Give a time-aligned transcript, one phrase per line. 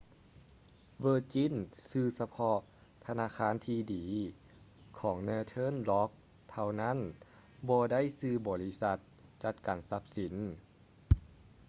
[1.03, 1.53] virgin
[1.89, 2.57] ຊື້ສະເພາະ
[3.05, 4.05] ທະນາຄານທີ່ດີ
[4.99, 6.09] ຂອງ northern rock
[6.51, 6.97] ເທົ່ານັ້ນ
[7.69, 8.97] ບໍ່ໄດ້ຊື້ບໍລິສັດ
[9.43, 10.33] ຈັດການຊັບສິນ